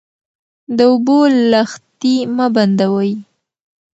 [0.77, 1.19] د اوبو
[1.51, 3.11] لښتې مه بندوئ.